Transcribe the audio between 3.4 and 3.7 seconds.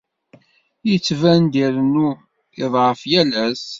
ass.